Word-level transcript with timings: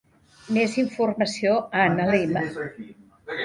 Més 0.57 0.77
informació 0.83 1.53
a 1.61 1.87
analema. 1.93 2.45